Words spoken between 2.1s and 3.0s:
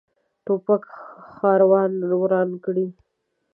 وران کړي.